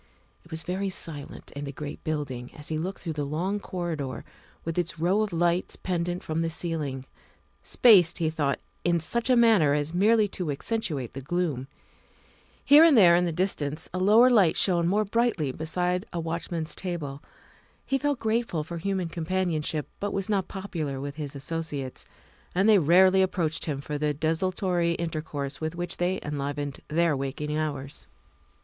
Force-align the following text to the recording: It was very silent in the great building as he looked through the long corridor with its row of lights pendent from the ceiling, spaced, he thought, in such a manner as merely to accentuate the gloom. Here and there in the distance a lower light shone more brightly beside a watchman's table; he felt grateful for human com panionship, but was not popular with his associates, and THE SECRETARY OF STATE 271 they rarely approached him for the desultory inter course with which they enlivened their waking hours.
It 0.43 0.49
was 0.49 0.63
very 0.63 0.89
silent 0.89 1.51
in 1.51 1.65
the 1.65 1.71
great 1.71 2.03
building 2.03 2.49
as 2.55 2.69
he 2.69 2.79
looked 2.79 3.03
through 3.03 3.13
the 3.13 3.23
long 3.23 3.59
corridor 3.59 4.25
with 4.65 4.79
its 4.79 4.97
row 4.97 5.21
of 5.21 5.31
lights 5.31 5.75
pendent 5.75 6.23
from 6.23 6.41
the 6.41 6.49
ceiling, 6.49 7.05
spaced, 7.61 8.17
he 8.17 8.31
thought, 8.31 8.59
in 8.83 8.99
such 8.99 9.29
a 9.29 9.35
manner 9.35 9.75
as 9.75 9.93
merely 9.93 10.27
to 10.29 10.49
accentuate 10.49 11.13
the 11.13 11.21
gloom. 11.21 11.67
Here 12.65 12.83
and 12.83 12.97
there 12.97 13.15
in 13.15 13.25
the 13.25 13.31
distance 13.31 13.89
a 13.93 13.99
lower 13.99 14.31
light 14.31 14.57
shone 14.57 14.87
more 14.87 15.05
brightly 15.05 15.51
beside 15.51 16.07
a 16.11 16.19
watchman's 16.19 16.73
table; 16.73 17.21
he 17.85 17.99
felt 17.99 18.17
grateful 18.17 18.63
for 18.63 18.79
human 18.79 19.07
com 19.07 19.27
panionship, 19.27 19.85
but 19.99 20.13
was 20.13 20.27
not 20.27 20.47
popular 20.47 20.99
with 20.99 21.17
his 21.17 21.35
associates, 21.35 22.05
and 22.55 22.67
THE 22.67 22.73
SECRETARY 22.73 22.87
OF 22.87 22.87
STATE 22.87 22.87
271 22.87 22.87
they 22.87 22.93
rarely 22.95 23.21
approached 23.21 23.65
him 23.65 23.81
for 23.81 23.99
the 23.99 24.15
desultory 24.15 24.95
inter 24.97 25.21
course 25.21 25.61
with 25.61 25.75
which 25.75 25.97
they 25.97 26.19
enlivened 26.23 26.79
their 26.87 27.15
waking 27.15 27.55
hours. 27.55 28.07